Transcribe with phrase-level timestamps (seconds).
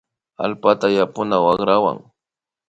[0.45, 1.97] Allpata yapuna wakrakunawan